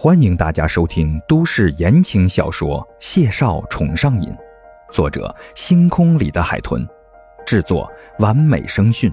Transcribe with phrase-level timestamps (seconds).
[0.00, 4.30] 欢迎大家收听都市言情小说《谢少宠上瘾》，
[4.92, 6.86] 作者：星空里的海豚，
[7.44, 9.12] 制作：完美声讯，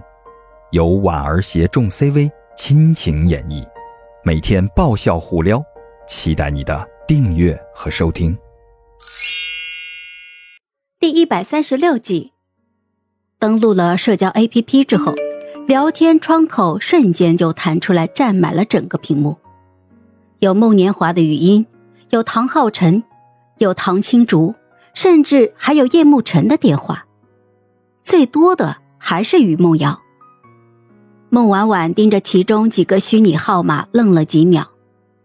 [0.69, 3.67] 由婉儿携众 CV 亲情演绎，
[4.23, 5.59] 每天爆笑互撩，
[6.07, 8.37] 期待你的订阅和收听。
[10.99, 12.33] 第一百三十六集，
[13.39, 15.15] 登录了社交 APP 之后，
[15.67, 19.35] 聊天窗口瞬间就弹出来，占满了整个屏幕。
[20.39, 21.65] 有孟年华的语音，
[22.09, 23.03] 有唐浩辰，
[23.57, 24.53] 有唐青竹，
[24.93, 27.05] 甚至还有叶慕辰的电话。
[28.03, 30.01] 最多的还是于梦瑶。
[31.29, 34.71] 孟婉婉盯着其中几个虚拟号码，愣了几秒，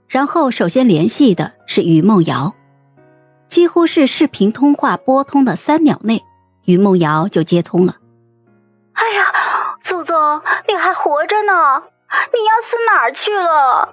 [0.09, 2.54] 然后首先联系的是于梦瑶。
[3.48, 6.23] 几乎是视频通话拨通的三秒内，
[6.65, 7.96] 于梦瑶就接通了。
[8.92, 9.24] 哎呀，
[9.82, 10.16] 祖宗，
[10.68, 11.52] 你还活着呢？
[12.32, 13.92] 你要死哪儿去了？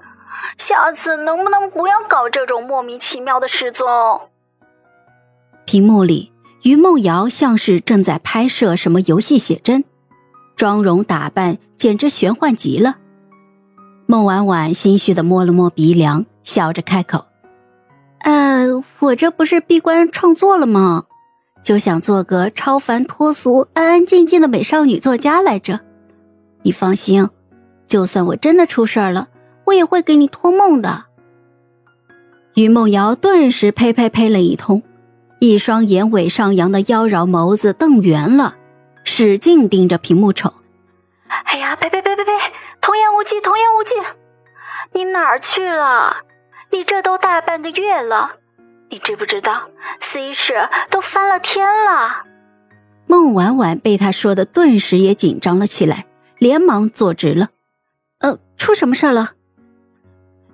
[0.58, 3.88] 下次能不能不要搞这种莫名其妙的失踪？
[5.66, 6.32] 屏幕里，
[6.64, 9.84] 于梦瑶像是正在拍摄什么游戏写真，
[10.56, 12.98] 妆容打扮简直玄幻极了。
[14.06, 17.26] 孟婉婉心虚的摸了摸鼻梁，笑着开口
[18.24, 21.04] ：“呃，我这不是闭关创作了吗？
[21.62, 25.82] 就想做个超凡脱俗、安安静静的美少女作家来着。
[26.62, 27.30] 你放心，
[27.88, 29.28] 就算我真的出事儿了。”
[29.68, 31.06] 我也会给你托梦的。
[32.56, 34.82] 于梦瑶顿时呸呸呸了一通，
[35.40, 38.56] 一双眼尾上扬的妖娆眸子瞪圆了，
[39.04, 40.54] 使劲盯着屏幕瞅。
[41.28, 42.32] 哎呀，呸呸呸呸呸！
[42.82, 43.94] 童言无忌，童言无忌！
[44.94, 46.18] 你哪儿去了？
[46.72, 48.32] 你这都大半个月了，
[48.90, 49.70] 你知不知道
[50.02, 50.54] C 市
[50.90, 52.24] 都翻了天了？
[53.06, 56.08] 孟婉婉被他说的顿时也紧张了起来，
[56.40, 57.50] 连忙坐直了。
[58.20, 59.34] 呃，出什么事了？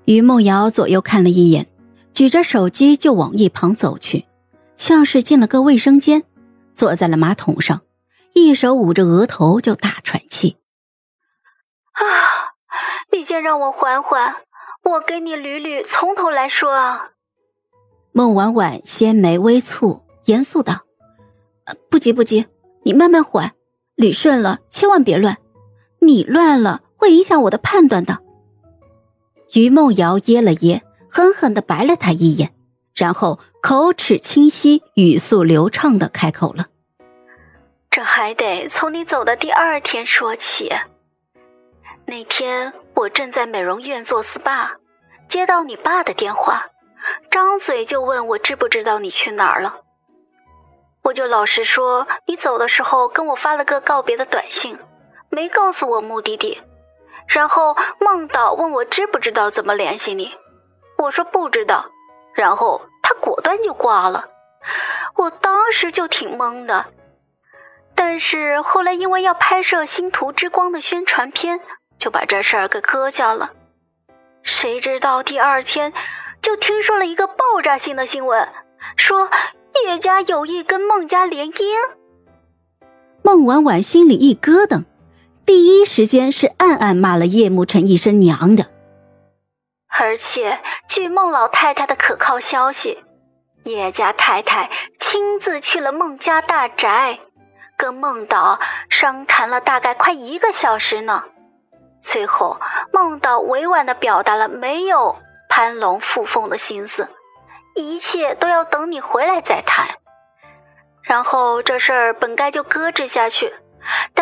[0.05, 1.67] 于梦瑶左右看了一眼，
[2.13, 4.25] 举着手机就往一旁走去，
[4.75, 6.23] 像是进了个卫生间，
[6.75, 7.81] 坐在了马桶上，
[8.33, 10.57] 一手捂着额头就大喘气。
[11.93, 12.03] 啊，
[13.11, 14.35] 你先让我缓缓，
[14.83, 17.11] 我给你捋捋，从头来说啊。
[18.11, 20.81] 孟婉婉纤眉微蹙，严肃道
[21.89, 22.45] ：“不急不急，
[22.83, 23.53] 你慢慢缓，
[23.95, 25.37] 捋顺了千万别乱，
[25.99, 28.19] 你乱了会影响我的判断的。”
[29.53, 32.53] 于梦瑶噎了噎，狠狠的白了他一眼，
[32.95, 36.67] 然后口齿清晰、语速流畅的开口了
[37.91, 40.71] ：“这还得从你走的第二天说起。
[42.05, 44.71] 那天我正在美容院做 SPA，
[45.29, 46.65] 接到你爸的电话，
[47.29, 49.77] 张嘴就问我知不知道你去哪儿了。
[51.03, 54.79] 我就老实说，你走的时候跟我发了个告别的短信，
[55.29, 56.59] 没告诉我目的地。”
[57.27, 60.33] 然后孟导问我知不知道怎么联系你，
[60.97, 61.85] 我说不知道，
[62.33, 64.25] 然后他果断就挂了，
[65.15, 66.85] 我当时就挺懵的，
[67.95, 71.59] 但是后来因为要拍摄《星途之光》的宣传片，
[71.97, 73.51] 就把这事儿给搁下了。
[74.43, 75.93] 谁知道第二天
[76.41, 78.47] 就听说了一个爆炸性的新闻，
[78.97, 79.29] 说
[79.85, 81.65] 叶家有意跟孟家联姻。
[83.23, 84.83] 孟婉婉心里一咯噔。
[85.45, 88.67] 第一时间是暗暗骂了叶慕辰一声娘的，
[89.87, 93.03] 而且据孟老太太的可靠消息，
[93.63, 97.19] 叶家太太亲自去了孟家大宅，
[97.77, 98.59] 跟孟导
[98.89, 101.25] 商谈了大概快一个小时呢。
[102.01, 102.59] 最后，
[102.91, 105.17] 孟导委婉的表达了没有
[105.49, 107.09] 攀龙附凤的心思，
[107.75, 109.87] 一切都要等你回来再谈。
[111.01, 113.53] 然后这事儿本该就搁置下去。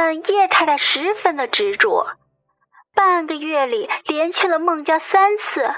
[0.03, 2.17] 但叶太太十分的执着，
[2.95, 5.75] 半个月里连去了孟家三次，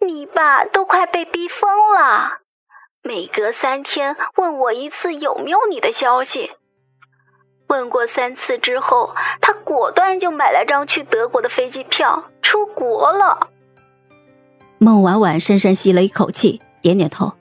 [0.00, 2.38] 你爸都快被逼疯了。
[3.02, 6.52] 每隔三天问我一次有没有你的消息，
[7.66, 13.50] 问过三次之后，他果断就买了张去德国的飞机票出国了。
[14.78, 17.34] 孟婉婉深深吸了一口气，点点头：“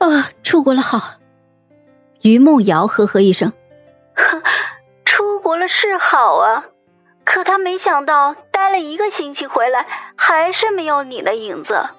[0.00, 1.16] 啊，出国了好。”
[2.24, 3.52] 于梦瑶呵呵一声。
[5.44, 6.64] 活，了是好啊，
[7.22, 9.86] 可他没想到待了一个星期回来，
[10.16, 11.90] 还是没有你的影子。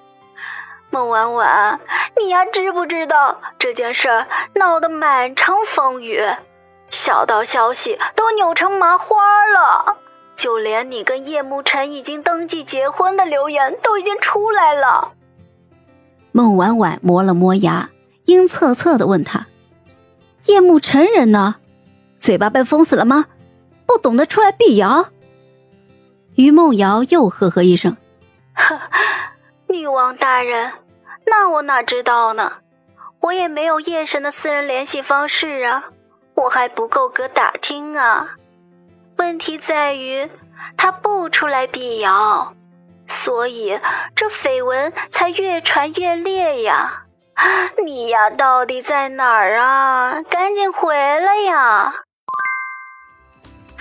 [0.89, 1.80] 孟婉婉，
[2.18, 4.25] 你呀知不知道这件事
[4.56, 6.19] 闹得满城风雨，
[6.89, 9.97] 小道消息都扭成麻花了，
[10.36, 15.12] 就连你跟叶慕辰已经登记结婚的流言都已经出来了。
[16.31, 17.89] 孟婉婉磨了磨牙，
[18.25, 19.45] 阴恻恻的问他
[20.47, 21.57] ：“叶慕辰人呢？”
[22.19, 23.25] 嘴巴被封死了吗？
[23.85, 25.07] 不懂得出来辟谣。
[26.35, 27.95] 于梦瑶又呵呵一声
[29.67, 30.73] ：“女王大人，
[31.25, 32.53] 那我哪知道呢？
[33.21, 35.85] 我也没有夜神的私人联系方式啊，
[36.35, 38.35] 我还不够格打听啊。
[39.17, 40.29] 问题在于
[40.77, 42.53] 他不出来辟谣，
[43.07, 43.79] 所以
[44.15, 47.05] 这绯闻才越传越烈呀。
[47.83, 50.21] 你呀，到底在哪儿啊？
[50.29, 52.05] 赶紧回来呀！